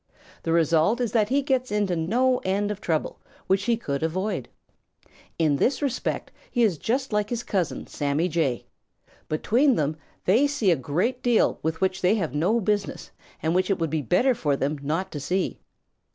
The 0.41 0.51
result 0.51 0.99
is 0.99 1.11
that 1.11 1.29
he 1.29 1.43
gets 1.43 1.71
into 1.71 1.95
no 1.95 2.39
end 2.39 2.71
of 2.71 2.81
trouble 2.81 3.19
which 3.45 3.65
he 3.65 3.77
could 3.77 4.01
avoid. 4.01 4.49
In 5.37 5.57
this 5.57 5.79
respect 5.79 6.31
he 6.49 6.63
is 6.63 6.79
just 6.79 7.13
like 7.13 7.29
his 7.29 7.43
cousin, 7.43 7.85
Sammy 7.85 8.27
Jay. 8.27 8.65
Between 9.29 9.75
them 9.75 9.95
they 10.25 10.47
see 10.47 10.71
a 10.71 10.75
great 10.75 11.21
deal 11.21 11.59
with 11.61 11.81
which 11.81 12.01
they 12.01 12.15
have 12.15 12.33
no 12.33 12.59
business 12.59 13.11
and 13.43 13.53
which 13.53 13.69
it 13.69 13.77
would 13.77 13.91
be 13.91 14.01
better 14.01 14.33
for 14.33 14.55
them 14.55 14.79
not 14.81 15.11
to 15.11 15.19
see. 15.19 15.59